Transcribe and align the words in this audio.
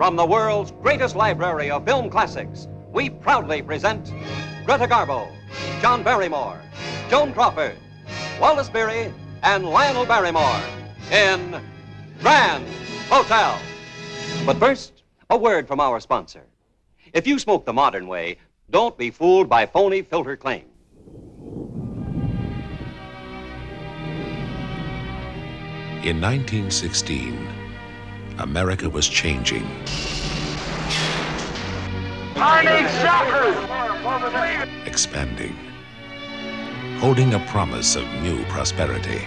From 0.00 0.16
the 0.16 0.24
world's 0.24 0.70
greatest 0.70 1.14
library 1.14 1.70
of 1.70 1.84
film 1.84 2.08
classics, 2.08 2.68
we 2.90 3.10
proudly 3.10 3.60
present 3.60 4.14
Greta 4.64 4.86
Garbo, 4.86 5.28
John 5.82 6.02
Barrymore, 6.02 6.58
Joan 7.10 7.34
Crawford, 7.34 7.76
Wallace 8.40 8.70
Beery, 8.70 9.12
and 9.42 9.66
Lionel 9.66 10.06
Barrymore 10.06 10.58
in 11.12 11.60
Grand 12.18 12.66
Hotel. 13.10 13.60
But 14.46 14.56
first, 14.56 15.02
a 15.28 15.36
word 15.36 15.68
from 15.68 15.80
our 15.80 16.00
sponsor. 16.00 16.46
If 17.12 17.26
you 17.26 17.38
smoke 17.38 17.66
the 17.66 17.74
modern 17.74 18.06
way, 18.06 18.38
don't 18.70 18.96
be 18.96 19.10
fooled 19.10 19.50
by 19.50 19.66
phony 19.66 20.00
filter 20.00 20.34
claims. 20.34 20.64
In 26.02 26.18
1916, 26.22 27.49
America 28.40 28.88
was 28.90 29.08
changing. 29.08 29.66
I 32.36 32.62
need 32.62 32.90
shoppers! 33.00 33.70
expanding, 34.86 35.56
holding 36.98 37.34
a 37.34 37.38
promise 37.46 37.96
of 37.96 38.04
new 38.22 38.42
prosperity. 38.44 39.20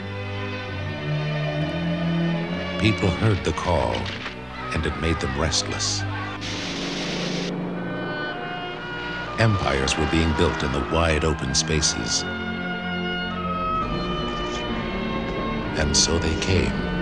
People 2.80 3.10
heard 3.10 3.44
the 3.46 3.54
call, 3.54 3.96
and 4.74 4.86
it 4.86 5.00
made 5.00 5.20
them 5.20 5.40
restless. 5.40 6.02
Empires 9.40 9.98
were 9.98 10.10
being 10.12 10.32
built 10.38 10.64
in 10.64 10.72
the 10.72 10.88
wide 10.92 11.24
open 11.24 11.56
spaces. 11.56 12.24
And 15.76 15.96
so 15.96 16.20
they 16.20 16.40
came. 16.42 16.93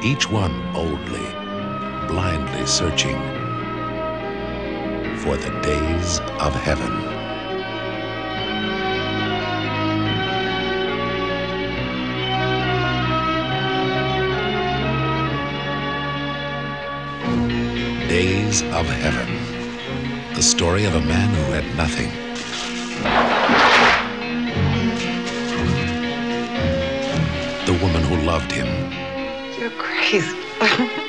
Each 0.00 0.30
one 0.30 0.72
boldly, 0.72 1.26
blindly 2.06 2.64
searching 2.66 3.18
for 5.18 5.36
the 5.36 5.50
days 5.60 6.20
of 6.38 6.54
heaven. 6.54 6.92
Days 18.08 18.62
of 18.62 18.86
Heaven. 18.86 20.34
The 20.34 20.42
story 20.42 20.84
of 20.84 20.94
a 20.94 21.00
man 21.00 21.28
who 21.34 21.52
had 21.52 21.76
nothing. 21.76 22.10
The 27.66 27.78
woman 27.82 28.02
who 28.04 28.16
loved 28.24 28.52
him. 28.52 28.87
You're. 30.10 30.24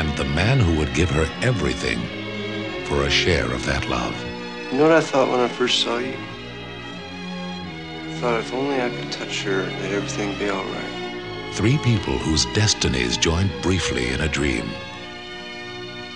And 0.00 0.16
the 0.16 0.24
man 0.24 0.60
who 0.60 0.78
would 0.78 0.94
give 0.94 1.10
her 1.10 1.28
everything 1.42 2.00
for 2.86 3.02
a 3.02 3.10
share 3.10 3.50
of 3.52 3.66
that 3.66 3.86
love. 3.88 4.14
You 4.72 4.78
know 4.78 4.84
what 4.84 4.92
I 4.92 5.00
thought 5.00 5.28
when 5.28 5.40
I 5.40 5.48
first 5.48 5.82
saw 5.82 5.98
you? 5.98 6.16
I 8.08 8.14
thought 8.14 8.40
if 8.40 8.52
only 8.54 8.80
I 8.80 8.88
could 8.88 9.12
touch 9.12 9.42
her, 9.42 9.62
that 9.62 9.92
everything 9.92 10.38
be 10.38 10.48
all 10.48 10.64
right. 10.64 11.52
Three 11.52 11.76
people 11.78 12.16
whose 12.16 12.46
destinies 12.54 13.16
joined 13.18 13.50
briefly 13.60 14.08
in 14.08 14.22
a 14.22 14.28
dream. 14.28 14.70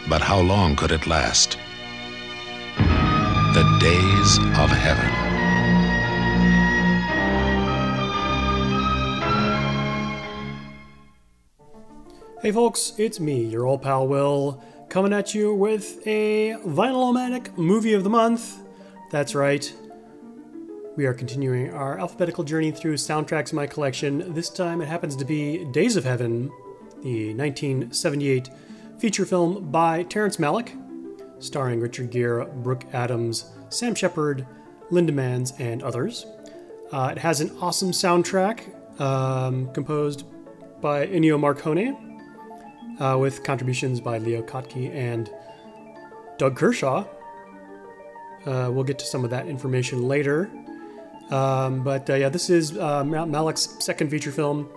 But 0.08 0.22
how 0.22 0.40
long 0.40 0.76
could 0.76 0.92
it 0.92 1.06
last? 1.06 1.58
The 2.78 3.78
days 3.80 4.38
of 4.58 4.70
heaven. 4.70 5.23
Hey 12.44 12.52
folks, 12.52 12.92
it's 12.98 13.20
me, 13.20 13.42
your 13.42 13.64
old 13.64 13.80
pal 13.80 14.06
Will, 14.06 14.62
coming 14.90 15.14
at 15.14 15.34
you 15.34 15.54
with 15.54 16.06
a 16.06 16.50
Vinyl-O-Matic 16.66 17.56
Movie 17.56 17.94
of 17.94 18.04
the 18.04 18.10
Month. 18.10 18.58
That's 19.10 19.34
right. 19.34 19.72
We 20.94 21.06
are 21.06 21.14
continuing 21.14 21.72
our 21.72 21.98
alphabetical 21.98 22.44
journey 22.44 22.70
through 22.70 22.96
soundtracks 22.96 23.52
in 23.52 23.56
my 23.56 23.66
collection. 23.66 24.34
This 24.34 24.50
time 24.50 24.82
it 24.82 24.88
happens 24.88 25.16
to 25.16 25.24
be 25.24 25.64
Days 25.72 25.96
of 25.96 26.04
Heaven, 26.04 26.50
the 27.02 27.32
1978 27.32 28.50
feature 28.98 29.24
film 29.24 29.70
by 29.70 30.02
Terrence 30.02 30.36
Malick, 30.36 30.78
starring 31.42 31.80
Richard 31.80 32.10
Gere, 32.10 32.44
Brooke 32.56 32.84
Adams, 32.92 33.52
Sam 33.70 33.94
Shepard, 33.94 34.46
Linda 34.90 35.12
Manz, 35.12 35.54
and 35.58 35.82
others. 35.82 36.26
Uh, 36.92 37.08
it 37.10 37.16
has 37.16 37.40
an 37.40 37.56
awesome 37.62 37.92
soundtrack 37.92 39.00
um, 39.00 39.72
composed 39.72 40.26
by 40.82 41.06
Ennio 41.06 41.38
Morricone, 41.40 42.03
uh, 43.00 43.16
with 43.18 43.42
contributions 43.42 44.00
by 44.00 44.18
Leo 44.18 44.42
Kottke 44.42 44.94
and 44.94 45.30
Doug 46.38 46.56
Kershaw. 46.56 47.04
Uh, 48.46 48.70
we'll 48.70 48.84
get 48.84 48.98
to 48.98 49.06
some 49.06 49.24
of 49.24 49.30
that 49.30 49.46
information 49.46 50.06
later. 50.06 50.50
Um, 51.30 51.82
but 51.82 52.08
uh, 52.10 52.14
yeah, 52.14 52.28
this 52.28 52.50
is 52.50 52.76
uh, 52.76 53.02
Mal- 53.04 53.26
Malick's 53.26 53.82
second 53.84 54.10
feature 54.10 54.30
film. 54.30 54.68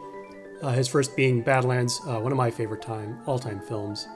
Uh, 0.62 0.72
his 0.72 0.88
first 0.88 1.16
being 1.16 1.42
Badlands, 1.42 2.00
one 2.04 2.32
of 2.32 2.38
my 2.38 2.50
favorite 2.50 2.82
time 2.82 3.20
all-time 3.28 3.60
films 3.60 4.08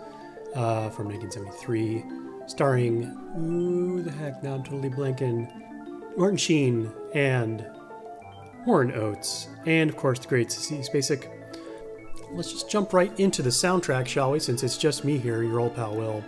from 0.53 1.07
1973, 1.07 2.03
starring 2.47 3.03
who 3.35 4.01
the 4.01 4.11
heck? 4.11 4.41
Now 4.41 4.55
I'm 4.55 4.63
totally 4.63 4.89
blanking. 4.89 5.51
Martin 6.17 6.37
Sheen 6.37 6.91
and 7.13 7.65
Warren 8.65 8.91
Oates, 8.91 9.47
and 9.65 9.89
of 9.89 9.95
course 9.95 10.19
the 10.19 10.27
great 10.27 10.49
Sissy 10.49 10.87
Spacek. 10.87 11.40
Let's 12.33 12.51
just 12.51 12.69
jump 12.69 12.93
right 12.93 13.17
into 13.19 13.41
the 13.41 13.49
soundtrack, 13.49 14.07
shall 14.07 14.31
we? 14.31 14.39
Since 14.39 14.63
it's 14.63 14.77
just 14.77 15.03
me 15.03 15.17
here, 15.17 15.43
your 15.43 15.59
old 15.59 15.75
pal 15.75 15.95
Will. 15.95 16.23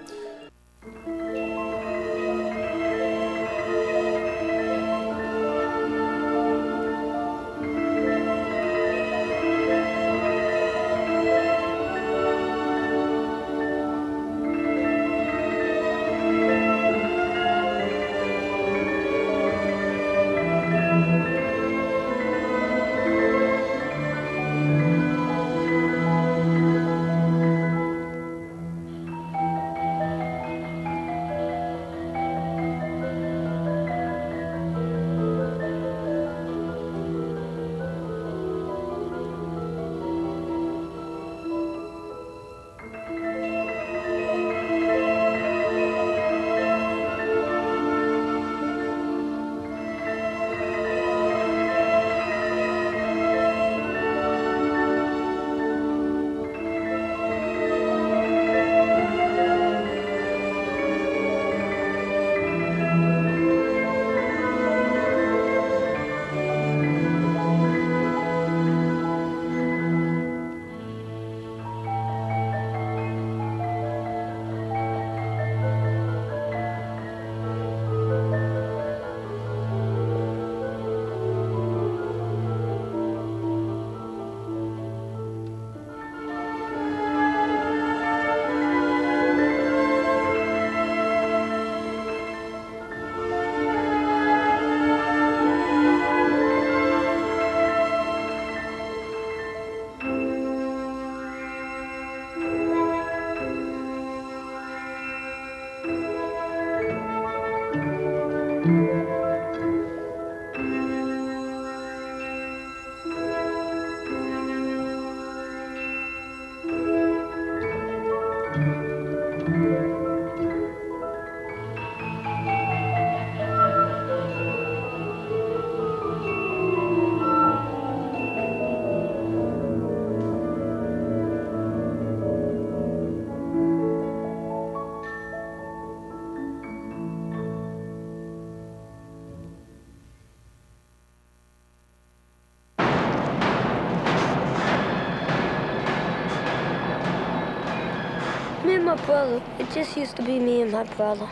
Brother, 149.06 149.44
it 149.60 149.70
just 149.72 149.98
used 149.98 150.16
to 150.16 150.24
be 150.24 150.40
me 150.40 150.62
and 150.62 150.72
my 150.72 150.86
brother. 150.86 151.28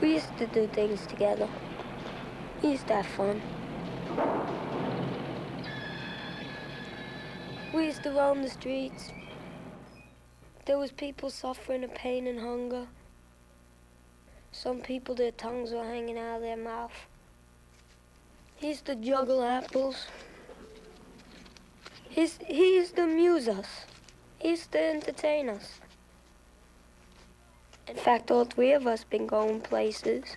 We 0.00 0.14
used 0.14 0.36
to 0.38 0.46
do 0.48 0.66
things 0.66 1.06
together. 1.06 1.48
We 2.60 2.70
used 2.70 2.88
to 2.88 2.94
have 2.94 3.06
fun. 3.06 3.40
We 7.72 7.84
used 7.84 8.02
to 8.02 8.10
roam 8.10 8.42
the 8.42 8.50
streets. 8.50 9.12
There 10.64 10.78
was 10.78 10.90
people 10.90 11.30
suffering 11.30 11.84
of 11.84 11.94
pain 11.94 12.26
and 12.26 12.40
hunger. 12.40 12.88
Some 14.50 14.80
people, 14.80 15.14
their 15.14 15.30
tongues 15.30 15.70
were 15.70 15.84
hanging 15.84 16.18
out 16.18 16.36
of 16.36 16.42
their 16.42 16.56
mouth. 16.56 17.06
He 18.56 18.70
used 18.70 18.84
to 18.86 18.96
juggle 18.96 19.44
apples. 19.44 20.08
He's, 22.08 22.36
he 22.44 22.74
used 22.74 22.96
to 22.96 23.04
amuse 23.04 23.46
us. 23.46 23.84
He 24.40 24.48
used 24.48 24.72
to 24.72 24.82
entertain 24.82 25.48
us. 25.48 25.78
In 27.88 27.96
fact, 27.96 28.30
all 28.30 28.44
three 28.44 28.72
of 28.72 28.86
us 28.86 29.04
been 29.04 29.26
going 29.26 29.62
places, 29.62 30.36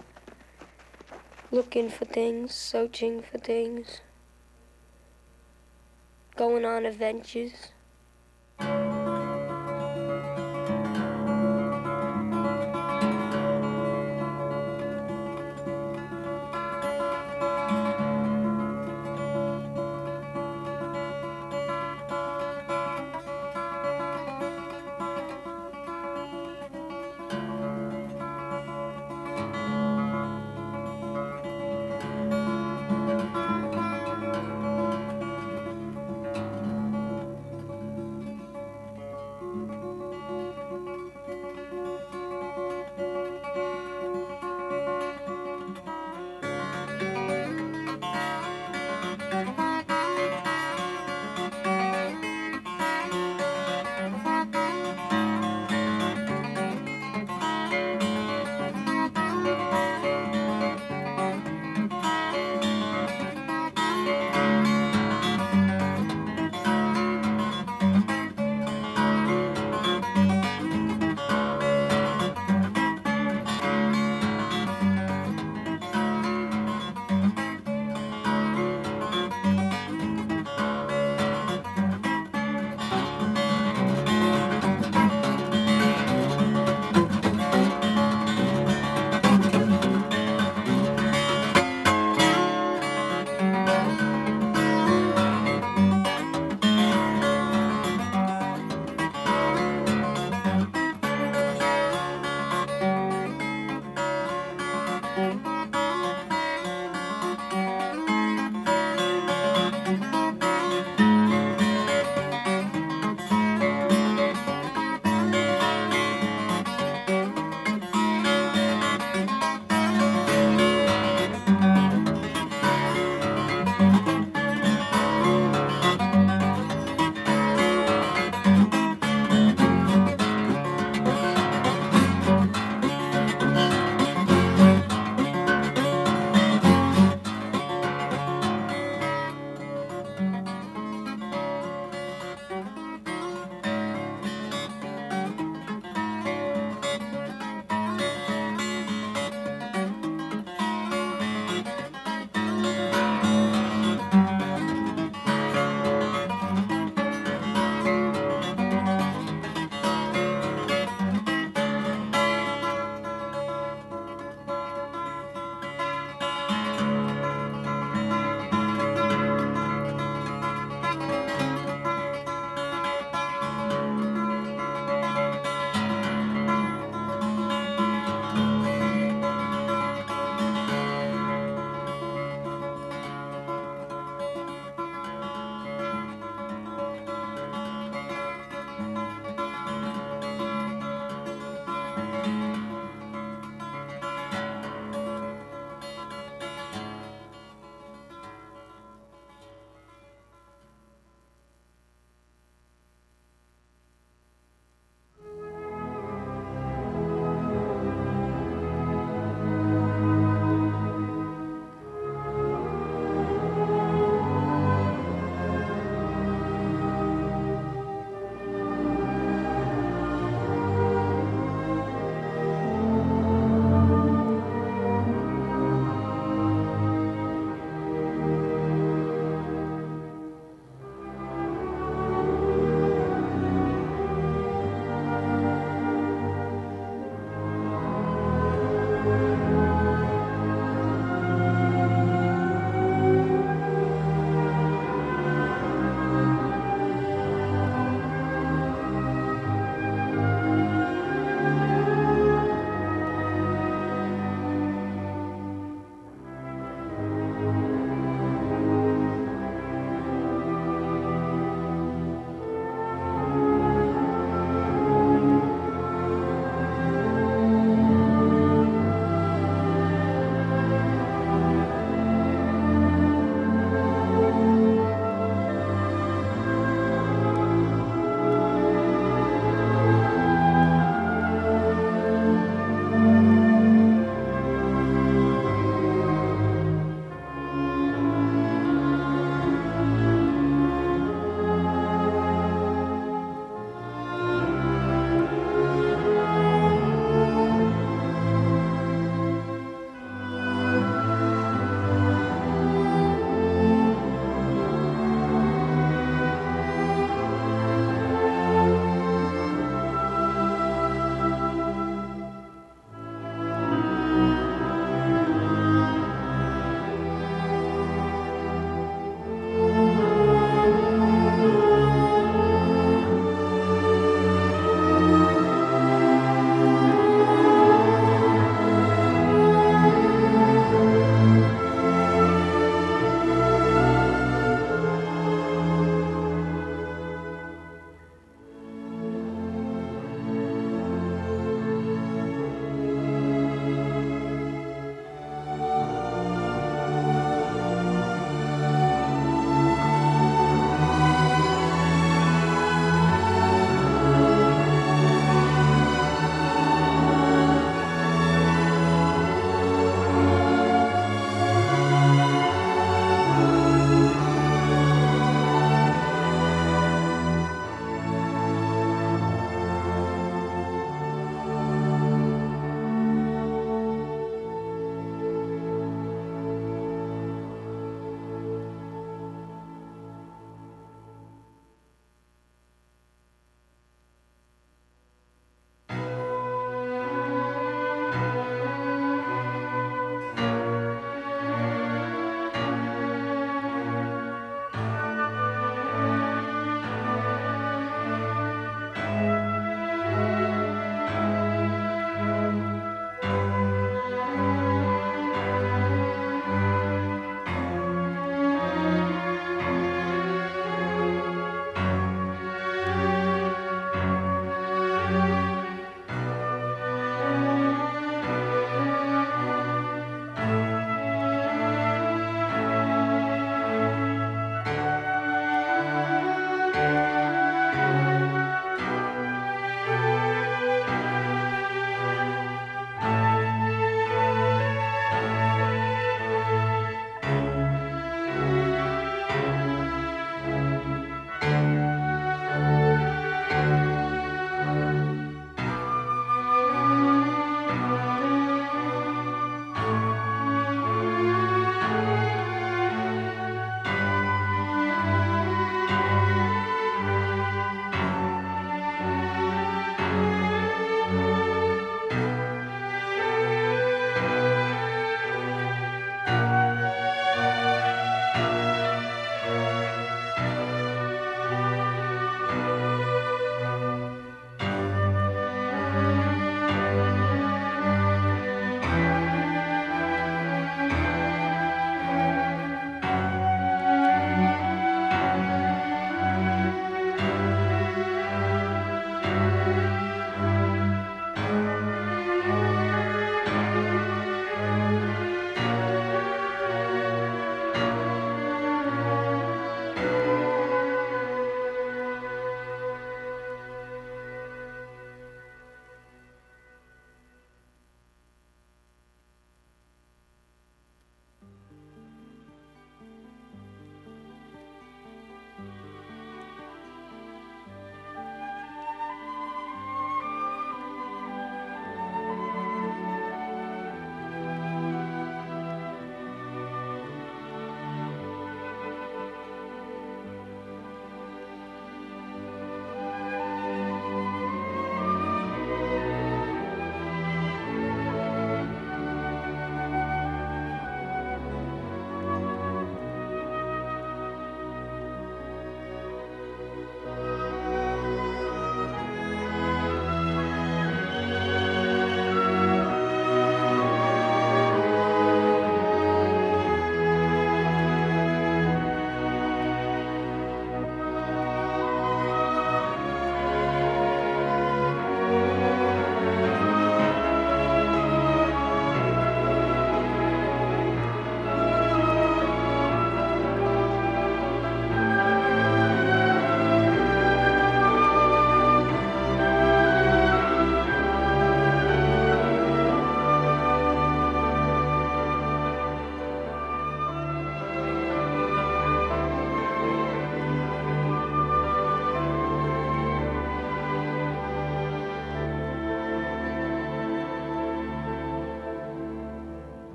looking 1.51 1.89
for 1.89 2.05
things, 2.05 2.55
searching 2.55 3.21
for 3.21 3.39
things, 3.39 3.99
going 6.37 6.63
on 6.63 6.85
adventures. 6.85 7.70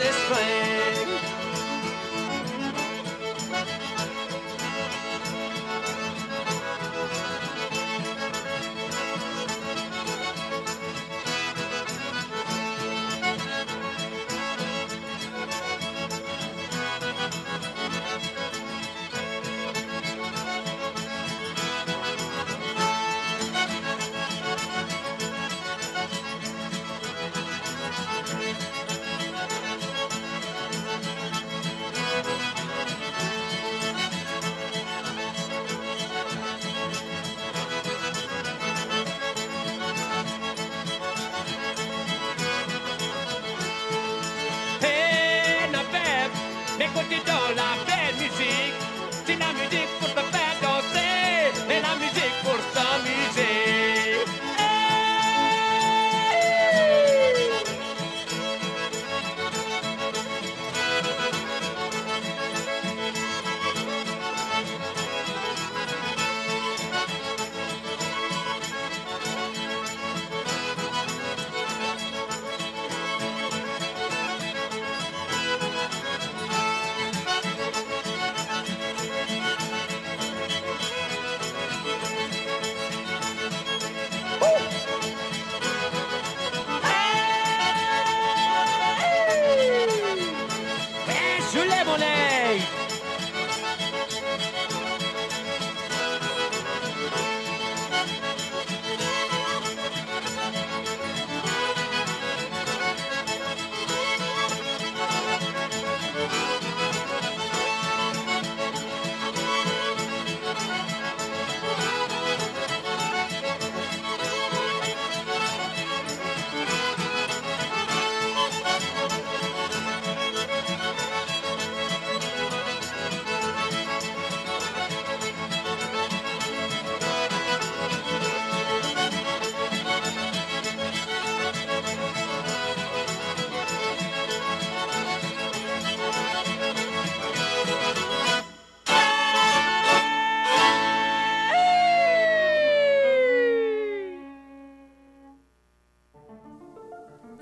This 0.00 0.16
thing. 0.28 0.57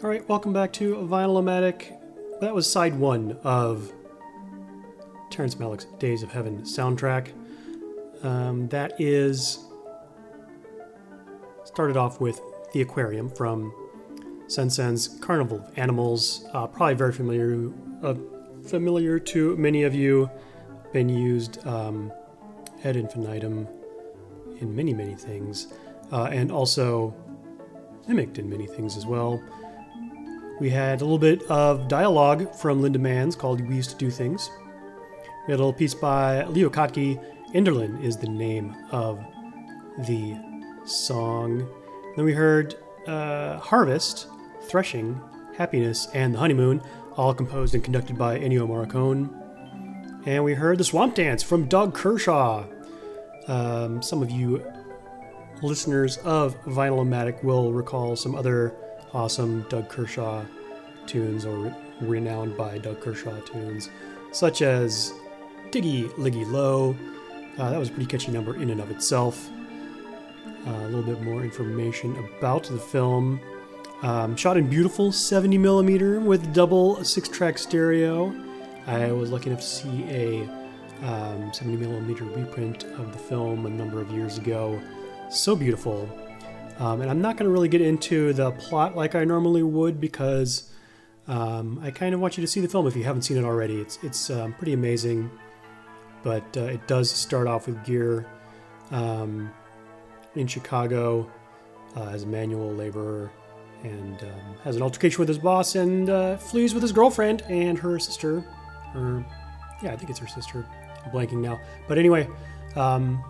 All 0.07 0.13
right, 0.13 0.29
welcome 0.29 0.53
back 0.53 0.73
to 0.75 0.95
Vinyl-O-Matic. 0.99 1.99
That 2.41 2.55
was 2.55 2.71
side 2.71 2.97
one 2.97 3.37
of 3.43 3.93
Terrence 5.31 5.57
Malick's 5.57 5.87
Days 5.99 6.23
of 6.23 6.31
Heaven 6.31 6.63
soundtrack. 6.63 7.33
Um, 8.23 8.69
that 8.69 9.01
is 9.01 9.59
started 11.65 11.97
off 11.97 12.21
with 12.21 12.41
the 12.73 12.83
aquarium 12.83 13.29
from 13.29 13.75
Saint-Saëns's 14.47 15.19
Carnival 15.19 15.59
of 15.59 15.77
Animals. 15.77 16.45
Uh, 16.53 16.69
probably 16.69 16.95
very 16.95 17.13
familiar, 17.13 17.73
uh, 18.05 18.15
familiar 18.65 19.19
to 19.19 19.57
many 19.57 19.83
of 19.83 19.93
you. 19.93 20.31
Been 20.93 21.09
used 21.09 21.67
um, 21.67 22.13
ad 22.85 22.95
infinitum 22.95 23.67
in 24.61 24.73
many, 24.73 24.95
many 24.95 25.17
things, 25.17 25.67
uh, 26.13 26.27
and 26.27 26.53
also 26.53 27.13
mimicked 28.07 28.39
in 28.39 28.49
many 28.49 28.69
things 28.69 28.97
as 28.97 29.05
well. 29.05 29.43
We 30.59 30.71
had 30.71 31.03
a 31.03 31.05
little 31.05 31.19
bit 31.19 31.43
of 31.51 31.87
dialogue 31.87 32.55
from 32.55 32.81
Linda 32.81 32.99
Manz 32.99 33.37
called 33.37 33.61
We 33.61 33.77
Used 33.77 33.91
to 33.91 33.97
Do 33.97 34.11
Things. 34.11 34.51
We 35.47 35.53
had 35.53 35.57
a 35.57 35.63
little 35.63 35.73
piece 35.73 35.93
by 35.93 36.45
Leo 36.45 36.71
Kottke. 36.71 37.23
Enderlin 37.53 38.03
is 38.03 38.17
the 38.17 38.29
name 38.29 38.75
of 38.91 39.23
the 40.07 40.35
song. 40.87 41.69
Then 42.17 42.25
we 42.25 42.33
heard 42.33 42.75
uh, 43.07 43.59
Harvest, 43.59 44.29
Threshing, 44.63 45.21
Happiness, 45.59 46.09
and 46.15 46.33
The 46.35 46.39
Honeymoon, 46.39 46.81
all 47.17 47.35
composed 47.35 47.75
and 47.75 47.85
conducted 47.85 48.17
by 48.17 48.39
Ennio 48.39 48.67
Morricone. 48.67 49.29
And 50.27 50.43
we 50.43 50.55
heard 50.55 50.79
The 50.79 50.85
Swamp 50.85 51.15
Dance 51.15 51.43
from 51.43 51.67
Doug 51.67 51.93
Kershaw. 51.93 52.65
Um, 53.47 54.01
some 54.01 54.23
of 54.23 54.31
you 54.31 54.65
listeners 55.61 56.17
of 56.19 56.59
Vinyl-O-Matic 56.65 57.45
will 57.45 57.73
recall 57.75 58.17
some 58.17 58.35
other 58.35 58.75
awesome 59.13 59.63
Doug 59.69 59.89
Kershaw 59.89 60.45
tunes 61.07 61.45
or 61.45 61.75
renowned 62.01 62.57
by 62.57 62.79
Doug 62.79 63.01
Kershaw 63.01 63.39
tunes, 63.41 63.91
such 64.33 64.63
as 64.63 65.13
Diggy 65.71 66.09
Liggy 66.15 66.51
Lo. 66.51 66.97
Uh, 67.59 67.71
that 67.71 67.79
was 67.79 67.89
a 67.89 67.93
pretty 67.93 68.07
catchy 68.07 68.33
number 68.33 68.57
in 68.57 68.71
and 68.71 68.81
of 68.81 68.91
itself. 68.91 69.49
Uh, 70.67 70.71
a 70.71 70.89
little 70.89 71.03
bit 71.03 71.23
more 71.23 71.43
information 71.43 72.17
about 72.39 72.65
the 72.65 72.79
film. 72.79 73.41
Um, 74.03 74.37
shot 74.37 74.57
in 74.57 74.69
beautiful 74.69 75.11
70 75.11 75.57
millimeter 75.59 76.21
with 76.21 76.53
double 76.53 77.03
six 77.05 77.29
track 77.29 77.57
stereo. 77.57 78.35
I 78.87 79.11
was 79.13 79.31
lucky 79.31 79.51
enough 79.51 79.61
to 79.61 79.67
see 79.67 80.05
a 80.09 80.43
um, 81.03 81.53
70 81.53 81.77
millimeter 81.77 82.25
reprint 82.25 82.85
of 82.85 83.13
the 83.13 83.19
film 83.19 83.67
a 83.67 83.71
number 83.71 84.01
of 84.01 84.11
years 84.11 84.39
ago. 84.39 84.81
So 85.31 85.57
beautiful. 85.57 86.09
Um, 86.79 87.01
and 87.01 87.11
I'm 87.11 87.21
not 87.21 87.37
going 87.37 87.49
to 87.49 87.53
really 87.53 87.69
get 87.69 87.81
into 87.81 88.33
the 88.33 88.51
plot 88.53 88.97
like 88.97 89.15
I 89.15 89.25
normally 89.25 89.63
would 89.63 90.01
because 90.01 90.71
um, 91.27 91.81
I 91.83 91.91
kind 91.91 92.15
of 92.15 92.21
want 92.21 92.37
you 92.37 92.43
to 92.43 92.47
see 92.47 92.61
the 92.61 92.69
film 92.69 92.87
if 92.87 92.95
you 92.95 93.05
haven't 93.05 93.23
seen 93.23 93.37
it 93.37 93.45
already. 93.45 93.81
It's 93.81 93.99
it's 94.03 94.31
um, 94.31 94.53
pretty 94.53 94.75
amazing, 94.75 95.31
but 96.23 96.45
uh, 96.57 96.63
it 96.63 96.87
does 96.87 97.11
start 97.11 97.47
off 97.47 97.67
with 97.67 97.83
Gere 97.85 98.25
um, 98.91 99.51
in 100.35 100.47
Chicago 100.47 101.31
uh, 101.97 102.09
as 102.09 102.25
a 102.25 102.27
manual 102.27 102.73
laborer 102.73 103.31
and 103.83 104.23
um, 104.23 104.57
has 104.63 104.77
an 104.77 104.83
altercation 104.83 105.19
with 105.19 105.29
his 105.29 105.39
boss 105.39 105.75
and 105.75 106.11
uh, 106.11 106.37
flees 106.37 106.75
with 106.75 106.83
his 106.83 106.93
girlfriend 106.93 107.43
and 107.43 107.79
her 107.79 107.99
sister. 107.99 108.45
Or 108.95 109.25
yeah, 109.83 109.93
I 109.93 109.97
think 109.97 110.11
it's 110.11 110.19
her 110.19 110.27
sister. 110.27 110.67
I'm 111.05 111.11
blanking 111.11 111.41
now. 111.41 111.61
But 111.89 111.99
anyway, 111.99 112.29
um, 112.75 113.23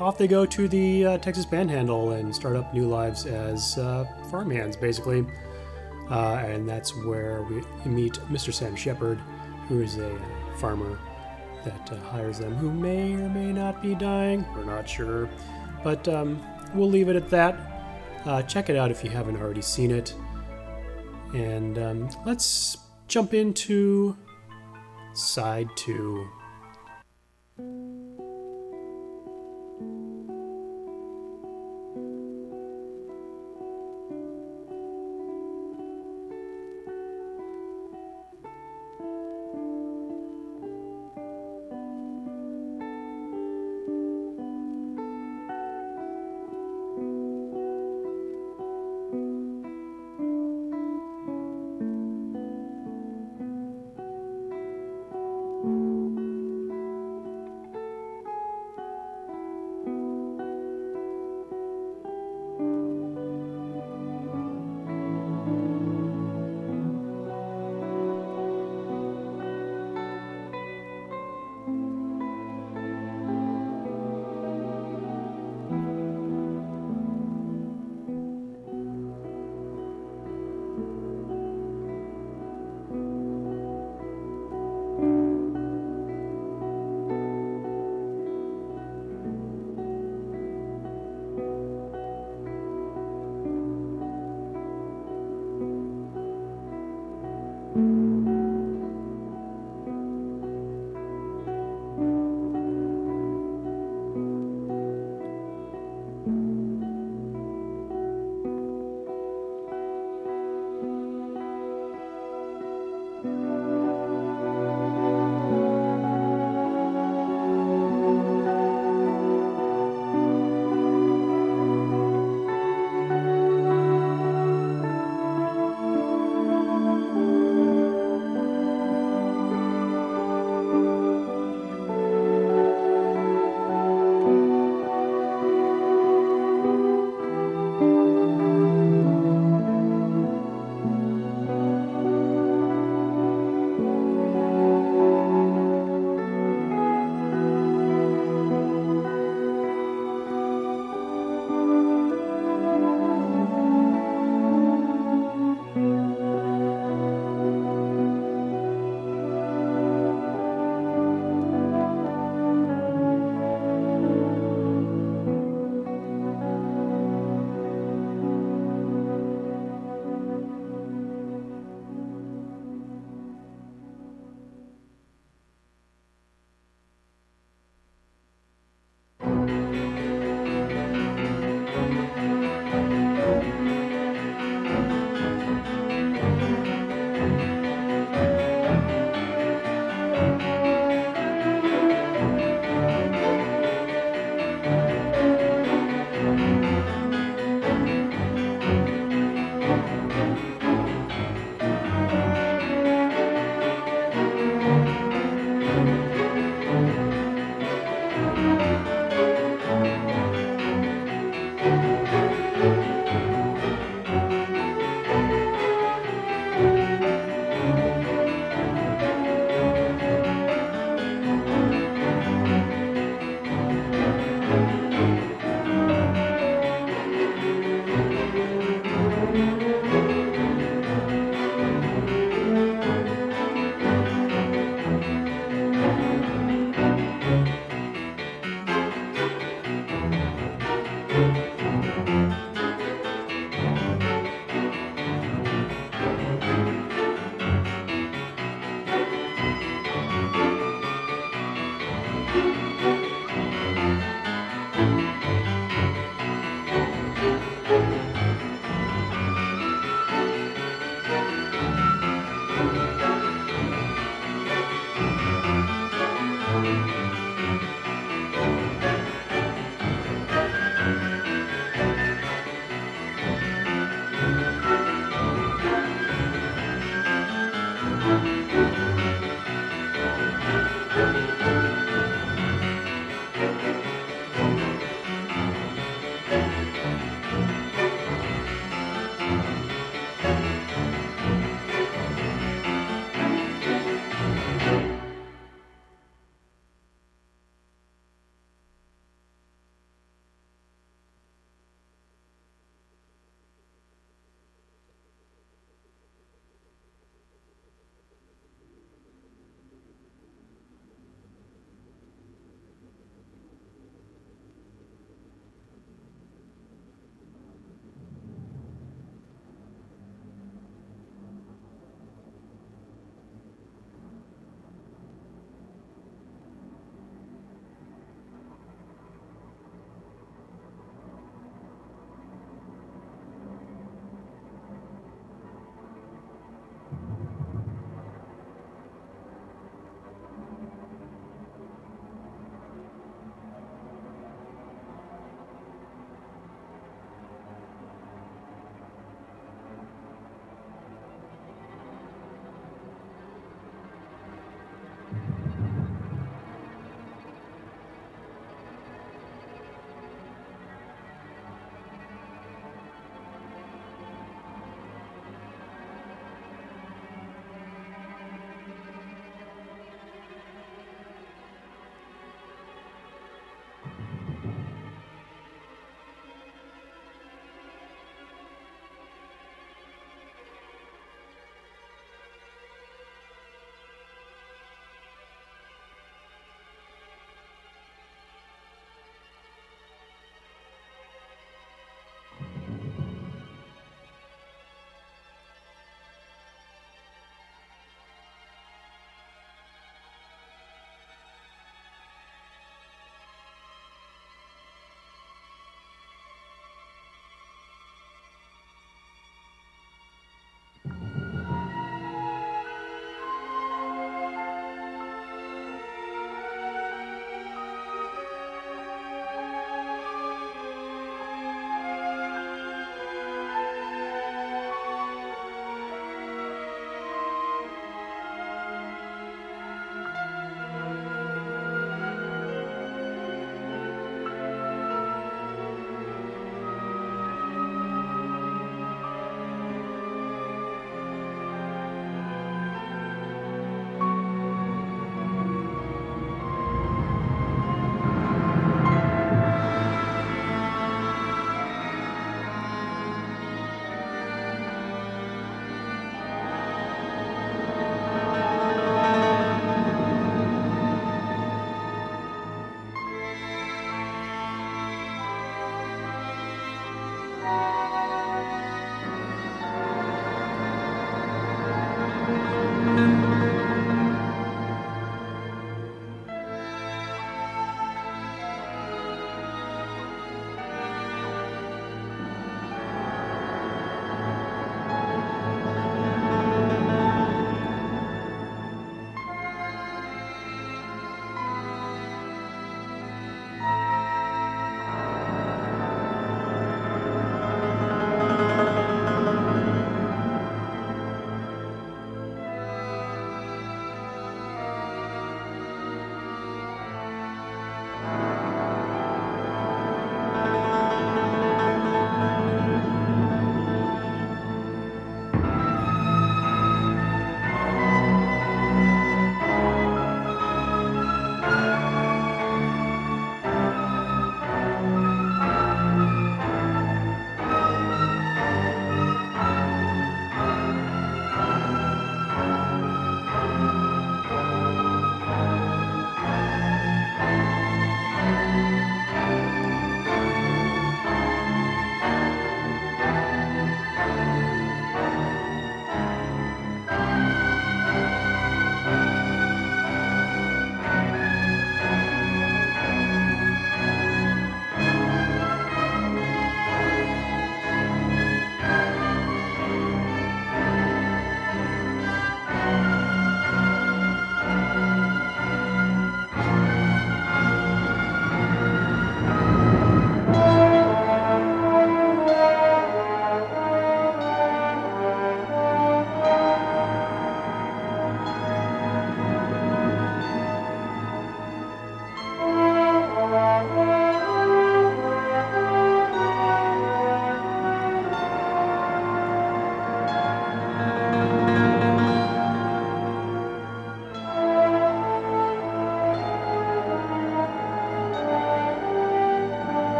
off 0.00 0.16
they 0.16 0.26
go 0.26 0.46
to 0.46 0.68
the 0.68 1.04
uh, 1.04 1.18
Texas 1.18 1.44
Panhandle 1.44 2.12
and 2.12 2.34
start 2.34 2.56
up 2.56 2.72
new 2.72 2.88
lives 2.88 3.26
as 3.26 3.76
uh, 3.78 4.04
farmhands, 4.30 4.76
basically. 4.76 5.26
Uh, 6.10 6.42
and 6.44 6.68
that's 6.68 6.94
where 6.96 7.42
we 7.42 7.62
meet 7.88 8.14
Mr. 8.30 8.52
Sam 8.52 8.74
Shepard, 8.74 9.18
who 9.68 9.80
is 9.80 9.98
a 9.98 10.14
uh, 10.14 10.18
farmer 10.56 10.98
that 11.64 11.92
uh, 11.92 11.96
hires 12.10 12.38
them, 12.38 12.54
who 12.56 12.72
may 12.72 13.12
or 13.14 13.28
may 13.28 13.52
not 13.52 13.82
be 13.82 13.94
dying. 13.94 14.44
We're 14.54 14.64
not 14.64 14.88
sure. 14.88 15.28
But 15.84 16.08
um, 16.08 16.44
we'll 16.74 16.90
leave 16.90 17.08
it 17.08 17.16
at 17.16 17.30
that. 17.30 17.56
Uh, 18.24 18.42
check 18.42 18.70
it 18.70 18.76
out 18.76 18.90
if 18.90 19.04
you 19.04 19.10
haven't 19.10 19.36
already 19.36 19.62
seen 19.62 19.90
it. 19.90 20.14
And 21.34 21.78
um, 21.78 22.10
let's 22.26 22.78
jump 23.06 23.34
into 23.34 24.16
side 25.14 25.68
two. 25.76 26.26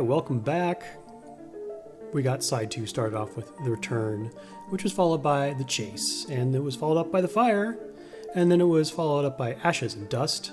Welcome 0.00 0.40
back. 0.40 0.84
We 2.12 2.22
got 2.22 2.42
side 2.42 2.70
two 2.70 2.86
started 2.86 3.16
off 3.16 3.36
with 3.36 3.56
The 3.58 3.70
Return, 3.70 4.30
which 4.70 4.82
was 4.82 4.92
followed 4.92 5.22
by 5.22 5.52
The 5.52 5.64
Chase, 5.64 6.26
and 6.28 6.54
it 6.54 6.62
was 6.62 6.74
followed 6.74 6.98
up 6.98 7.12
by 7.12 7.20
The 7.20 7.28
Fire, 7.28 7.78
and 8.34 8.50
then 8.50 8.60
it 8.60 8.64
was 8.64 8.90
followed 8.90 9.24
up 9.24 9.36
by 9.36 9.54
Ashes 9.62 9.94
and 9.94 10.08
Dust. 10.08 10.52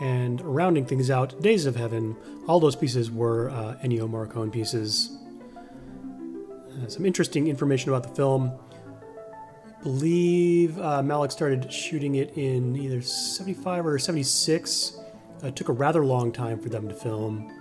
And 0.00 0.40
rounding 0.40 0.86
things 0.86 1.10
out, 1.10 1.40
Days 1.42 1.66
of 1.66 1.76
Heaven, 1.76 2.16
all 2.48 2.58
those 2.58 2.74
pieces 2.74 3.10
were 3.10 3.50
uh, 3.50 3.76
Ennio 3.84 4.08
Morricone 4.08 4.50
pieces. 4.50 5.18
Uh, 6.82 6.88
some 6.88 7.04
interesting 7.04 7.48
information 7.48 7.90
about 7.90 8.02
the 8.02 8.14
film. 8.14 8.52
I 9.68 9.82
believe 9.82 10.78
uh, 10.78 11.02
Malick 11.02 11.32
started 11.32 11.70
shooting 11.72 12.14
it 12.14 12.36
in 12.36 12.76
either 12.76 13.02
75 13.02 13.86
or 13.86 13.98
76. 13.98 14.98
Uh, 15.42 15.48
it 15.48 15.56
took 15.56 15.68
a 15.68 15.72
rather 15.72 16.04
long 16.04 16.32
time 16.32 16.58
for 16.58 16.70
them 16.70 16.88
to 16.88 16.94
film. 16.94 17.52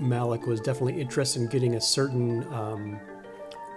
Malick 0.00 0.46
was 0.46 0.60
definitely 0.60 1.00
interested 1.00 1.42
in 1.42 1.48
getting 1.48 1.76
a 1.76 1.80
certain 1.80 2.44
um, 2.52 3.00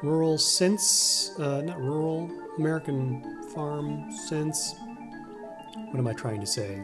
rural 0.02 0.38
sense, 0.38 1.32
uh, 1.40 1.62
not 1.62 1.80
rural, 1.82 2.30
American 2.58 3.44
farm 3.54 4.12
sense. 4.12 4.76
What 5.76 6.00
am 6.00 6.08
I 6.08 6.14
trying 6.14 6.40
to 6.42 6.48
say? 6.48 6.82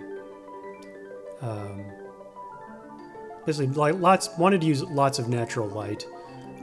Um, 1.41 1.85
basically, 3.45 3.67
like 3.67 3.95
lots 3.95 4.29
wanted 4.37 4.61
to 4.61 4.67
use 4.67 4.83
lots 4.83 5.19
of 5.19 5.29
natural 5.29 5.67
light, 5.67 6.05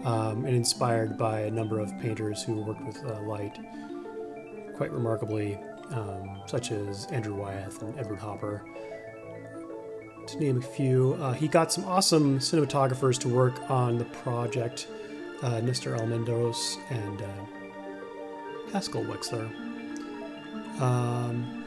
um, 0.04 0.44
and 0.44 0.54
inspired 0.54 1.18
by 1.18 1.40
a 1.40 1.50
number 1.50 1.78
of 1.80 1.96
painters 1.98 2.42
who 2.42 2.62
worked 2.62 2.84
with 2.84 3.04
uh, 3.04 3.20
light 3.22 3.58
quite 4.76 4.90
remarkably, 4.92 5.58
um, 5.90 6.40
such 6.46 6.70
as 6.70 7.06
Andrew 7.06 7.34
Wyeth 7.34 7.82
and 7.82 7.98
Edward 7.98 8.18
Hopper 8.18 8.64
to 10.30 10.38
name 10.38 10.58
a 10.58 10.62
few. 10.62 11.14
Uh, 11.20 11.32
he 11.32 11.48
got 11.48 11.72
some 11.72 11.84
awesome 11.84 12.38
cinematographers 12.38 13.18
to 13.18 13.28
work 13.28 13.70
on 13.70 13.98
the 13.98 14.04
project 14.04 14.86
uh, 15.42 15.60
Nestor 15.60 15.96
Almendros 15.96 16.78
and 16.90 17.22
uh, 17.22 18.72
Haskell 18.72 19.04
Wexler. 19.04 19.50
Um, 20.80 21.64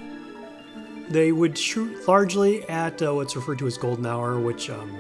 they 1.09 1.31
would 1.31 1.57
shoot 1.57 2.07
largely 2.07 2.67
at 2.69 3.01
uh, 3.01 3.13
what's 3.13 3.35
referred 3.35 3.59
to 3.59 3.67
as 3.67 3.77
golden 3.77 4.05
hour, 4.05 4.39
which 4.39 4.69
um, 4.69 4.97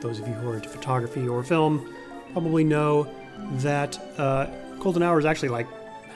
those 0.00 0.20
of 0.20 0.28
you 0.28 0.34
who 0.34 0.50
are 0.50 0.56
into 0.56 0.68
photography 0.68 1.26
or 1.26 1.42
film 1.42 1.92
probably 2.32 2.64
know 2.64 3.12
that 3.54 3.98
uh, 4.18 4.46
golden 4.78 5.02
hour 5.02 5.18
is 5.18 5.24
actually 5.24 5.48
like 5.48 5.66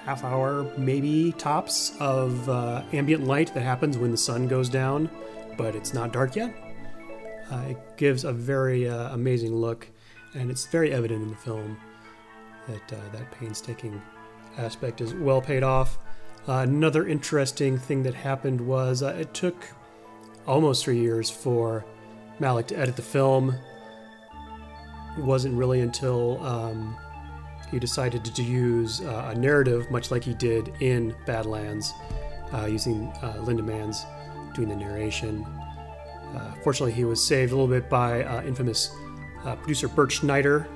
half 0.04 0.24
hour, 0.24 0.64
maybe 0.76 1.32
tops, 1.32 1.96
of 2.00 2.48
uh, 2.48 2.82
ambient 2.92 3.24
light 3.24 3.52
that 3.54 3.62
happens 3.62 3.96
when 3.98 4.10
the 4.10 4.16
sun 4.16 4.46
goes 4.46 4.68
down 4.68 5.08
but 5.62 5.76
it's 5.76 5.94
not 5.94 6.12
dark 6.12 6.34
yet. 6.34 6.52
Uh, 7.50 7.62
it 7.68 7.96
gives 7.96 8.24
a 8.24 8.32
very 8.32 8.88
uh, 8.88 9.14
amazing 9.14 9.54
look, 9.54 9.86
and 10.34 10.50
it's 10.50 10.66
very 10.66 10.92
evident 10.92 11.22
in 11.22 11.30
the 11.30 11.36
film 11.36 11.78
that 12.66 12.92
uh, 12.92 12.96
that 13.12 13.30
painstaking 13.30 14.02
aspect 14.58 15.00
is 15.00 15.14
well 15.14 15.40
paid 15.40 15.62
off. 15.62 15.98
Uh, 16.48 16.54
another 16.54 17.06
interesting 17.06 17.78
thing 17.78 18.02
that 18.02 18.14
happened 18.14 18.60
was 18.60 19.04
uh, 19.04 19.14
it 19.20 19.32
took 19.34 19.68
almost 20.48 20.84
three 20.84 20.98
years 20.98 21.30
for 21.30 21.84
Malick 22.40 22.66
to 22.66 22.76
edit 22.76 22.96
the 22.96 23.02
film. 23.02 23.54
It 25.16 25.24
wasn't 25.24 25.54
really 25.54 25.80
until 25.80 26.44
um, 26.44 26.96
he 27.70 27.78
decided 27.78 28.24
to 28.24 28.42
use 28.42 29.00
uh, 29.00 29.30
a 29.32 29.38
narrative, 29.38 29.88
much 29.92 30.10
like 30.10 30.24
he 30.24 30.34
did 30.34 30.72
in 30.80 31.14
Badlands, 31.24 31.92
using 32.66 33.10
Linda 33.44 33.62
Manz 33.62 34.04
doing 34.55 34.68
the 34.68 34.76
narration. 34.76 35.46
Uh, 36.34 36.53
fortunately, 36.62 36.92
he 36.92 37.05
was 37.05 37.24
saved 37.24 37.53
a 37.53 37.55
little 37.55 37.68
bit 37.68 37.90
by 37.90 38.24
uh, 38.24 38.42
infamous 38.42 38.90
uh, 39.44 39.55
producer 39.57 39.88
Bert 39.88 40.11
Schneider, 40.11 40.66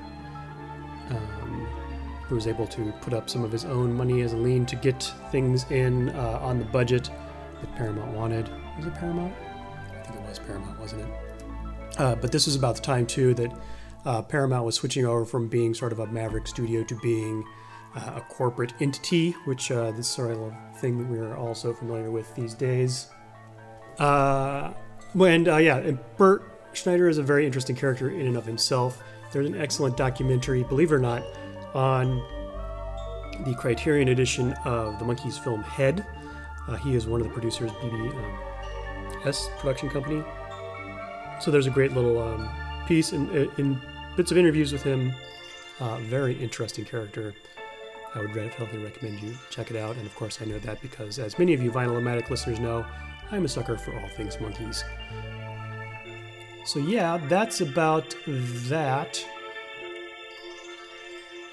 um, 1.09 1.67
who 2.23 2.35
was 2.35 2.47
able 2.47 2.67
to 2.67 2.91
put 3.01 3.13
up 3.13 3.29
some 3.29 3.43
of 3.43 3.51
his 3.51 3.65
own 3.65 3.93
money 3.93 4.21
as 4.21 4.33
a 4.33 4.37
lien 4.37 4.65
to 4.67 4.75
get 4.75 5.11
things 5.31 5.69
in 5.71 6.09
uh, 6.09 6.39
on 6.41 6.59
the 6.59 6.65
budget 6.65 7.09
that 7.61 7.75
Paramount 7.75 8.13
wanted. 8.13 8.49
Was 8.77 8.85
it 8.85 8.93
Paramount? 8.95 9.33
I 9.89 10.03
think 10.03 10.19
it 10.19 10.29
was 10.29 10.39
Paramount, 10.39 10.79
wasn't 10.79 11.01
it? 11.01 11.07
Uh, 11.97 12.15
but 12.15 12.31
this 12.31 12.45
was 12.45 12.55
about 12.55 12.75
the 12.75 12.81
time, 12.81 13.07
too, 13.07 13.33
that 13.33 13.51
uh, 14.05 14.21
Paramount 14.21 14.63
was 14.63 14.75
switching 14.75 15.05
over 15.05 15.25
from 15.25 15.47
being 15.47 15.73
sort 15.73 15.91
of 15.91 15.99
a 15.99 16.07
Maverick 16.07 16.47
studio 16.47 16.83
to 16.83 16.95
being 16.99 17.43
a 17.95 18.21
corporate 18.29 18.73
entity, 18.79 19.31
which 19.45 19.69
this 19.69 20.07
sort 20.07 20.29
of 20.29 20.53
thing 20.79 20.99
that 20.99 21.07
we're 21.07 21.35
all 21.35 21.55
so 21.55 21.73
familiar 21.73 22.11
with 22.11 22.31
these 22.35 22.53
days. 22.53 23.07
Uh, 23.99 24.73
and 25.19 25.47
uh, 25.47 25.57
yeah, 25.57 25.77
and 25.77 25.99
Bert 26.17 26.43
Schneider 26.73 27.09
is 27.09 27.17
a 27.17 27.23
very 27.23 27.45
interesting 27.45 27.75
character 27.75 28.09
in 28.09 28.27
and 28.27 28.37
of 28.37 28.45
himself. 28.45 29.01
There's 29.31 29.47
an 29.47 29.59
excellent 29.59 29.97
documentary, 29.97 30.63
believe 30.63 30.91
it 30.91 30.95
or 30.95 30.99
not, 30.99 31.23
on 31.73 32.23
the 33.45 33.55
Criterion 33.55 34.09
edition 34.09 34.53
of 34.65 34.99
the 34.99 35.05
Monkees 35.05 35.41
film 35.43 35.63
Head. 35.63 36.05
Uh, 36.67 36.75
he 36.75 36.95
is 36.95 37.07
one 37.07 37.21
of 37.21 37.27
the 37.27 37.33
producers, 37.33 37.71
BBS 37.71 39.49
production 39.57 39.89
company. 39.89 40.23
So 41.39 41.51
there's 41.51 41.67
a 41.67 41.71
great 41.71 41.93
little 41.93 42.21
um, 42.21 42.49
piece 42.87 43.13
in, 43.13 43.29
in, 43.57 43.79
bits 44.15 44.31
of 44.31 44.37
interviews 44.37 44.73
with 44.73 44.81
him. 44.81 45.13
Uh, 45.79 45.97
very 45.99 46.33
interesting 46.33 46.83
character. 46.83 47.33
I 48.15 48.19
would 48.19 48.33
definitely 48.33 48.83
recommend 48.83 49.19
you 49.21 49.37
check 49.51 49.69
it 49.69 49.77
out. 49.77 49.95
And 49.95 50.05
of 50.07 50.15
course, 50.15 50.39
I 50.41 50.45
know 50.45 50.57
that 50.59 50.81
because, 50.81 51.19
as 51.19 51.37
many 51.37 51.53
of 51.53 51.61
you 51.61 51.71
Vinyl-O-Matic 51.71 52.29
listeners 52.31 52.59
know, 52.59 52.83
I'm 53.31 53.45
a 53.45 53.47
sucker 53.47 53.77
for 53.77 53.97
all 53.99 54.07
things 54.09 54.37
Monkees. 54.37 54.83
So, 56.65 56.79
yeah, 56.79 57.17
that's 57.27 57.61
about 57.61 58.15
that. 58.25 59.25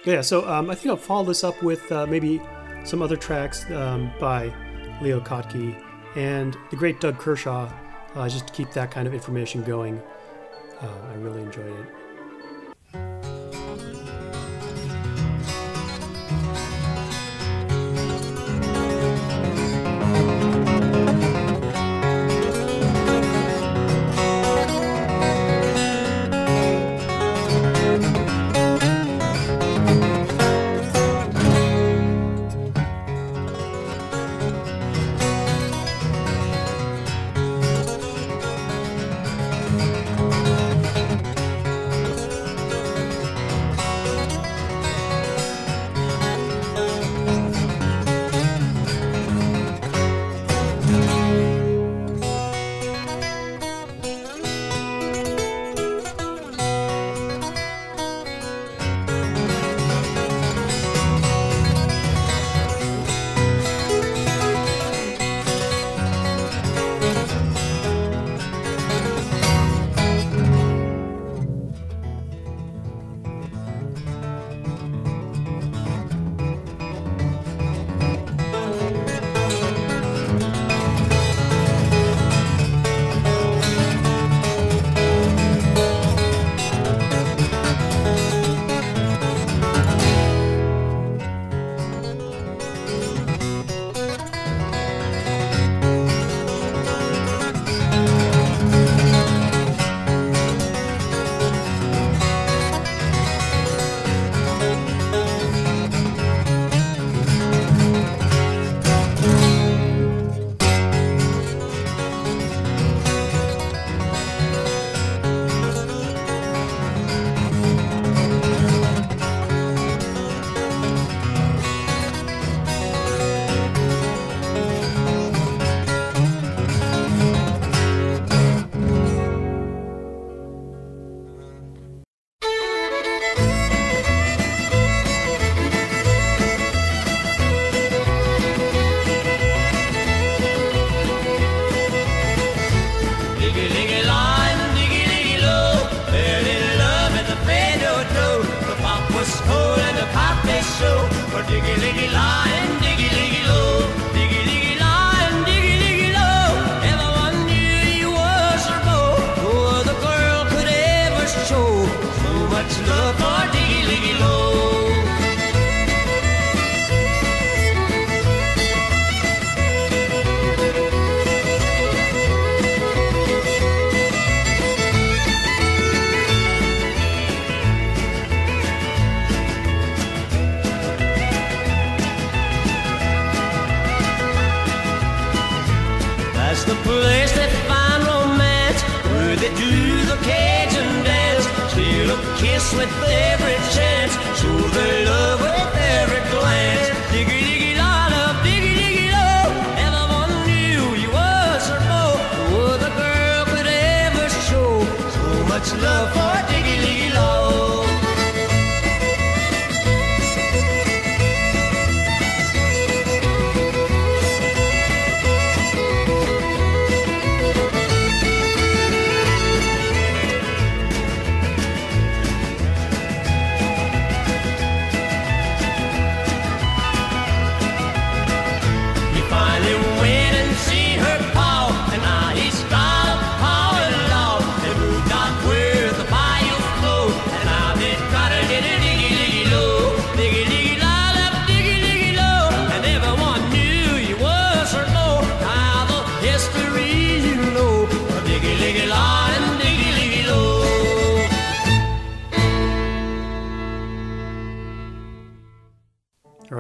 Yeah, 0.04 0.20
so 0.20 0.46
um, 0.48 0.70
I 0.70 0.74
think 0.74 0.90
I'll 0.90 0.96
follow 0.96 1.24
this 1.24 1.44
up 1.44 1.62
with 1.62 1.90
uh, 1.90 2.06
maybe 2.06 2.40
some 2.84 3.00
other 3.00 3.16
tracks 3.16 3.70
um, 3.70 4.12
by 4.20 4.52
Leo 5.00 5.20
Kottke 5.20 5.82
and 6.16 6.56
the 6.70 6.76
great 6.76 7.00
Doug 7.00 7.18
Kershaw, 7.18 7.72
uh, 8.14 8.28
just 8.28 8.48
to 8.48 8.52
keep 8.52 8.70
that 8.72 8.90
kind 8.90 9.06
of 9.06 9.14
information 9.14 9.62
going. 9.62 10.02
Uh, 10.80 10.88
I 11.10 11.14
really 11.14 11.42
enjoyed 11.42 11.72
it. 11.80 12.03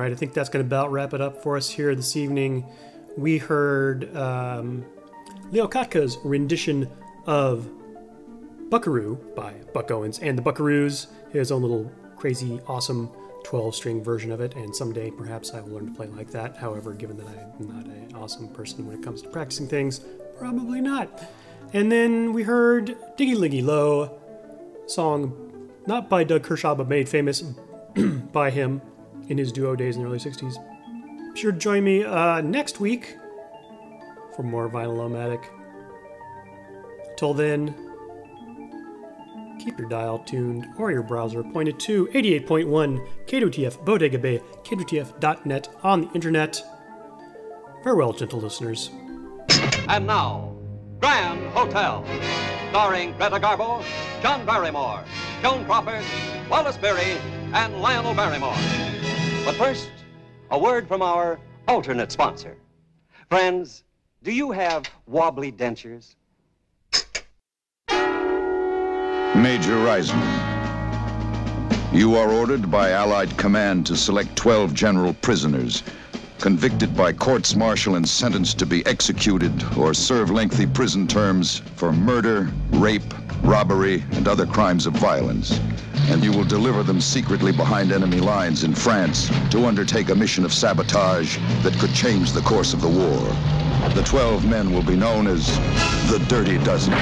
Right, 0.04 0.12
I 0.12 0.16
think 0.16 0.34
that's 0.34 0.50
going 0.50 0.62
to 0.62 0.66
about 0.66 0.92
wrap 0.92 1.14
it 1.14 1.22
up 1.22 1.42
for 1.42 1.56
us 1.56 1.70
here 1.70 1.94
this 1.94 2.14
evening. 2.14 2.66
We 3.16 3.38
heard 3.38 4.14
um, 4.14 4.84
Leo 5.50 5.66
Kottke's 5.66 6.18
rendition 6.22 6.90
of 7.24 7.66
Buckaroo 8.68 9.16
by 9.34 9.54
Buck 9.72 9.90
Owens 9.90 10.18
and 10.18 10.36
the 10.36 10.42
Buckaroos, 10.42 11.06
his 11.32 11.50
own 11.50 11.62
little 11.62 11.90
crazy, 12.16 12.60
awesome 12.66 13.10
12 13.44 13.74
string 13.74 14.04
version 14.04 14.30
of 14.30 14.42
it. 14.42 14.54
And 14.56 14.76
someday 14.76 15.10
perhaps 15.10 15.54
I 15.54 15.62
will 15.62 15.76
learn 15.76 15.86
to 15.86 15.92
play 15.94 16.08
like 16.08 16.30
that. 16.32 16.58
However, 16.58 16.92
given 16.92 17.16
that 17.16 17.54
I'm 17.58 17.66
not 17.66 17.86
an 17.86 18.14
awesome 18.14 18.48
person 18.48 18.86
when 18.86 18.98
it 18.98 19.02
comes 19.02 19.22
to 19.22 19.28
practicing 19.30 19.68
things, 19.68 20.02
probably 20.38 20.82
not. 20.82 21.30
And 21.72 21.90
then 21.90 22.34
we 22.34 22.42
heard 22.42 22.94
Diggy 23.16 23.36
Liggy 23.36 23.64
Lo, 23.64 24.20
song 24.86 25.70
not 25.86 26.10
by 26.10 26.24
Doug 26.24 26.42
Kershaw, 26.42 26.74
but 26.74 26.88
made 26.88 27.08
famous 27.08 27.40
by 28.32 28.50
him 28.50 28.82
in 29.28 29.38
his 29.38 29.52
duo 29.52 29.74
days 29.76 29.96
in 29.96 30.02
the 30.02 30.08
early 30.08 30.18
60s. 30.18 30.54
Be 31.34 31.40
sure 31.40 31.52
to 31.52 31.58
join 31.58 31.84
me 31.84 32.04
uh, 32.04 32.40
next 32.40 32.80
week 32.80 33.16
for 34.34 34.42
more 34.42 34.68
Vinyl-O-Matic. 34.68 35.44
Till 37.16 37.34
then, 37.34 37.74
keep 39.58 39.78
your 39.78 39.88
dial 39.88 40.18
tuned 40.18 40.66
or 40.78 40.90
your 40.90 41.02
browser 41.02 41.42
pointed 41.42 41.78
to 41.80 42.06
88.1 42.08 43.06
KWTF 43.26 43.84
Bodega 43.84 44.18
Bay, 44.18 44.40
KWTF.net 44.64 45.68
on 45.82 46.02
the 46.02 46.12
internet. 46.12 46.62
Farewell, 47.82 48.12
gentle 48.12 48.40
listeners. 48.40 48.90
And 49.88 50.06
now, 50.06 50.56
Grand 51.00 51.40
Hotel, 51.52 52.04
starring 52.70 53.12
Greta 53.16 53.38
Garbo, 53.38 53.84
John 54.22 54.46
Barrymore, 54.46 55.04
Joan 55.42 55.64
Crawford, 55.66 56.02
Wallace 56.48 56.76
Beery, 56.78 57.18
and 57.54 57.80
Lionel 57.80 58.14
Barrymore. 58.14 58.56
But 59.44 59.54
first, 59.54 59.88
a 60.50 60.58
word 60.58 60.88
from 60.88 61.02
our 61.02 61.38
alternate 61.68 62.10
sponsor. 62.10 62.56
Friends, 63.30 63.84
do 64.22 64.32
you 64.32 64.50
have 64.50 64.84
wobbly 65.06 65.52
dentures? 65.52 66.16
Major 69.36 69.76
Reisman. 69.76 70.52
You 71.92 72.16
are 72.16 72.30
ordered 72.30 72.70
by 72.70 72.90
Allied 72.90 73.36
Command 73.38 73.86
to 73.86 73.96
select 73.96 74.34
12 74.36 74.74
general 74.74 75.14
prisoners 75.14 75.82
convicted 76.38 76.94
by 76.94 77.10
courts 77.10 77.54
martial 77.54 77.94
and 77.94 78.06
sentenced 78.06 78.58
to 78.58 78.66
be 78.66 78.84
executed 78.84 79.52
or 79.78 79.94
serve 79.94 80.30
lengthy 80.30 80.66
prison 80.66 81.06
terms 81.06 81.62
for 81.76 81.90
murder, 81.90 82.50
rape, 82.70 83.14
robbery, 83.42 84.04
and 84.12 84.28
other 84.28 84.44
crimes 84.44 84.84
of 84.84 84.92
violence. 84.94 85.58
And 86.10 86.22
you 86.22 86.32
will 86.32 86.44
deliver 86.44 86.82
them 86.82 87.00
secretly 87.00 87.52
behind 87.52 87.92
enemy 87.92 88.20
lines 88.20 88.64
in 88.64 88.74
France 88.74 89.28
to 89.50 89.66
undertake 89.66 90.10
a 90.10 90.14
mission 90.14 90.44
of 90.44 90.52
sabotage 90.52 91.38
that 91.62 91.78
could 91.78 91.94
change 91.94 92.32
the 92.32 92.42
course 92.42 92.72
of 92.72 92.80
the 92.80 92.88
war. 92.88 93.20
The 93.94 94.02
12 94.02 94.44
men 94.46 94.72
will 94.72 94.82
be 94.82 94.96
known 94.96 95.26
as 95.26 95.46
the 96.10 96.24
Dirty 96.28 96.58
Dozen. 96.58 96.92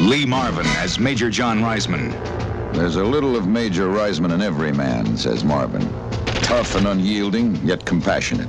Lee 0.00 0.24
Marvin 0.24 0.66
as 0.78 0.98
Major 0.98 1.28
John 1.28 1.60
Reisman. 1.60 2.12
There's 2.72 2.96
a 2.96 3.04
little 3.04 3.36
of 3.36 3.48
Major 3.48 3.88
Reisman 3.88 4.32
in 4.32 4.40
every 4.40 4.72
man, 4.72 5.16
says 5.16 5.44
Marvin. 5.44 5.82
Tough 6.42 6.76
and 6.76 6.86
unyielding, 6.86 7.56
yet 7.56 7.84
compassionate. 7.84 8.48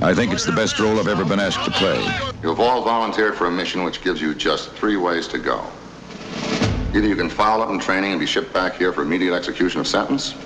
I 0.00 0.14
think 0.14 0.32
it's 0.32 0.46
the 0.46 0.52
best 0.52 0.78
role 0.78 1.00
I've 1.00 1.08
ever 1.08 1.24
been 1.24 1.40
asked 1.40 1.64
to 1.64 1.72
play. 1.72 2.00
You've 2.40 2.60
all 2.60 2.84
volunteered 2.84 3.34
for 3.34 3.46
a 3.46 3.50
mission 3.50 3.82
which 3.82 4.00
gives 4.00 4.22
you 4.22 4.32
just 4.32 4.70
three 4.70 4.96
ways 4.96 5.26
to 5.28 5.38
go. 5.38 5.66
Either 6.94 7.08
you 7.08 7.16
can 7.16 7.28
foul 7.28 7.60
up 7.60 7.70
in 7.70 7.80
training 7.80 8.12
and 8.12 8.20
be 8.20 8.24
shipped 8.24 8.52
back 8.52 8.76
here 8.76 8.92
for 8.92 9.02
immediate 9.02 9.34
execution 9.34 9.80
of 9.80 9.88
sentence, 9.88 10.36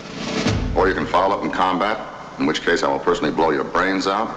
or 0.75 0.89
you 0.89 0.95
can 0.95 1.05
foul 1.05 1.33
up 1.33 1.45
in 1.45 1.51
combat, 1.51 2.01
in 2.39 2.47
which 2.47 2.63
case 2.63 2.83
I 2.83 2.89
will 2.89 2.99
personally 2.99 3.31
blow 3.31 3.51
your 3.51 3.65
brains 3.65 4.07
out, 4.07 4.35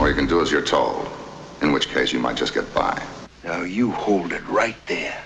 or 0.00 0.08
you 0.08 0.14
can 0.14 0.28
do 0.28 0.40
as 0.40 0.52
you're 0.52 0.62
told, 0.62 1.10
in 1.60 1.72
which 1.72 1.88
case 1.88 2.12
you 2.12 2.20
might 2.20 2.36
just 2.36 2.54
get 2.54 2.72
by. 2.72 3.02
Now 3.42 3.62
you 3.62 3.90
hold 3.90 4.32
it 4.32 4.46
right 4.46 4.76
there. 4.86 5.20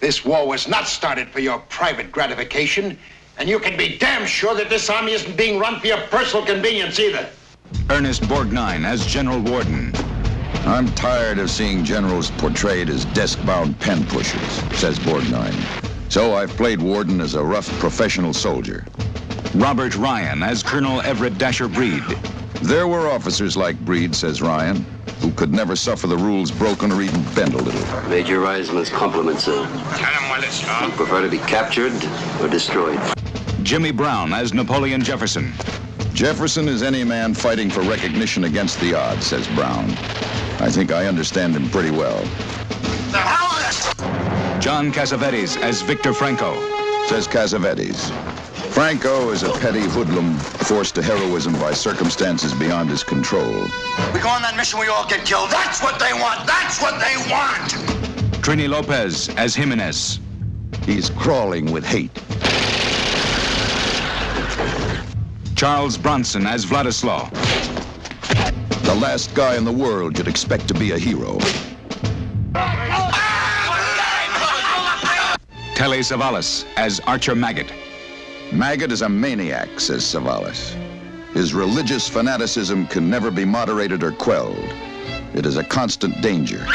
This 0.00 0.24
war 0.24 0.48
was 0.48 0.66
not 0.66 0.88
started 0.88 1.28
for 1.28 1.40
your 1.40 1.58
private 1.68 2.10
gratification, 2.10 2.98
and 3.36 3.50
you 3.50 3.58
can 3.58 3.76
be 3.76 3.98
damn 3.98 4.26
sure 4.26 4.54
that 4.54 4.70
this 4.70 4.88
army 4.88 5.12
isn't 5.12 5.36
being 5.36 5.58
run 5.58 5.78
for 5.78 5.88
your 5.88 6.00
personal 6.08 6.46
convenience 6.46 6.98
either. 6.98 7.28
Ernest 7.90 8.22
Borgnine 8.22 8.84
as 8.84 9.04
General 9.04 9.40
Warden. 9.40 9.92
I'm 10.64 10.86
tired 10.94 11.38
of 11.38 11.50
seeing 11.50 11.84
generals 11.84 12.30
portrayed 12.30 12.88
as 12.88 13.04
desk-bound 13.06 13.78
pen 13.80 14.06
pushers, 14.06 14.52
says 14.78 14.98
Borgnine. 14.98 15.54
So 16.10 16.34
I've 16.34 16.50
played 16.56 16.80
Warden 16.80 17.20
as 17.20 17.34
a 17.34 17.42
rough 17.42 17.68
professional 17.78 18.32
soldier. 18.32 18.86
Robert 19.54 19.94
Ryan 19.96 20.42
as 20.42 20.62
Colonel 20.62 21.02
Everett 21.02 21.36
Dasher 21.36 21.68
Breed. 21.68 22.02
There 22.62 22.88
were 22.88 23.08
officers 23.08 23.56
like 23.56 23.78
Breed, 23.80 24.14
says 24.14 24.40
Ryan, 24.40 24.86
who 25.20 25.30
could 25.32 25.52
never 25.52 25.76
suffer 25.76 26.06
the 26.06 26.16
rules 26.16 26.50
broken 26.50 26.92
or 26.92 27.02
even 27.02 27.22
bend 27.34 27.54
a 27.54 27.58
little. 27.58 28.08
Major 28.08 28.40
Reisman's 28.40 28.88
compliments, 28.88 29.44
sir. 29.44 29.66
Tell 29.96 30.12
him 30.12 30.30
well, 30.30 30.42
it's 30.42 30.62
You 30.62 30.90
prefer 30.96 31.22
to 31.22 31.28
be 31.28 31.38
captured 31.38 31.92
or 32.40 32.48
destroyed? 32.48 33.00
Jimmy 33.62 33.92
Brown 33.92 34.32
as 34.32 34.54
Napoleon 34.54 35.02
Jefferson. 35.02 35.52
Jefferson 36.14 36.68
is 36.68 36.82
any 36.82 37.04
man 37.04 37.32
fighting 37.32 37.70
for 37.70 37.80
recognition 37.80 38.44
against 38.44 38.78
the 38.80 38.94
odds, 38.94 39.26
says 39.26 39.48
Brown. 39.48 39.90
I 40.60 40.70
think 40.70 40.92
I 40.92 41.06
understand 41.06 41.56
him 41.56 41.70
pretty 41.70 41.90
well. 41.90 42.20
The 43.10 43.18
hell 43.18 43.48
with 43.56 43.98
it! 43.98 44.62
John 44.62 44.92
Cassavetes 44.92 45.56
as 45.62 45.80
Victor 45.80 46.12
Franco. 46.12 46.54
Says 47.06 47.26
Cassavetes. 47.26 48.10
Franco 48.72 49.30
is 49.30 49.42
a 49.42 49.52
petty 49.58 49.80
hoodlum 49.80 50.34
forced 50.38 50.94
to 50.96 51.02
heroism 51.02 51.54
by 51.54 51.72
circumstances 51.72 52.52
beyond 52.54 52.90
his 52.90 53.02
control. 53.02 53.50
We 54.12 54.20
go 54.20 54.28
on 54.28 54.42
that 54.42 54.54
mission, 54.56 54.78
we 54.78 54.88
all 54.88 55.08
get 55.08 55.24
killed. 55.24 55.50
That's 55.50 55.82
what 55.82 55.98
they 55.98 56.12
want. 56.12 56.46
That's 56.46 56.80
what 56.80 57.00
they 57.00 57.16
want. 57.30 57.72
Trini 58.42 58.68
Lopez 58.68 59.30
as 59.30 59.54
Jimenez. 59.54 60.20
He's 60.84 61.10
crawling 61.10 61.72
with 61.72 61.84
hate. 61.84 62.18
Charles 65.62 65.96
Bronson 65.96 66.44
as 66.44 66.66
Vladislav. 66.66 67.30
The 68.82 68.94
last 68.96 69.32
guy 69.32 69.54
in 69.54 69.64
the 69.64 69.70
world 69.70 70.18
you'd 70.18 70.26
expect 70.26 70.66
to 70.66 70.74
be 70.74 70.90
a 70.90 70.98
hero. 70.98 71.38
Telly 75.76 76.00
Savalas 76.00 76.64
as 76.76 76.98
Archer 77.06 77.36
Maggot. 77.36 77.72
Maggot 78.52 78.90
is 78.90 79.02
a 79.02 79.08
maniac, 79.08 79.78
says 79.78 80.02
Savalas. 80.02 80.74
His 81.32 81.54
religious 81.54 82.08
fanaticism 82.08 82.88
can 82.88 83.08
never 83.08 83.30
be 83.30 83.44
moderated 83.44 84.02
or 84.02 84.10
quelled. 84.10 84.58
It 85.32 85.46
is 85.46 85.58
a 85.58 85.62
constant 85.62 86.20
danger. 86.20 86.66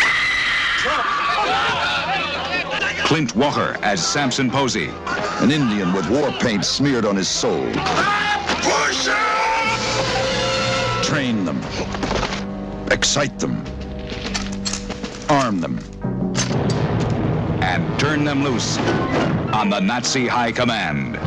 Clint 3.03 3.35
Walker 3.35 3.77
as 3.81 4.01
Samson 4.07 4.49
Posey. 4.49 4.87
An 5.41 5.51
Indian 5.51 5.91
with 5.91 6.09
war 6.09 6.31
paint 6.39 6.63
smeared 6.63 7.03
on 7.03 7.17
his 7.17 7.27
soul. 7.27 7.69
Push 8.61 9.09
Train 11.07 11.45
them. 11.45 11.61
Excite 12.91 13.39
them. 13.39 13.63
Arm 15.29 15.61
them. 15.61 15.79
And 17.61 17.99
turn 17.99 18.23
them 18.23 18.43
loose 18.43 18.77
on 19.53 19.69
the 19.69 19.79
Nazi 19.79 20.27
High 20.27 20.51
Command. 20.51 21.17